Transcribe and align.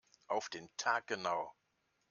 Auf 0.25 0.49
den 0.49 0.67
Tag 0.77 1.05
genau. 1.05 1.53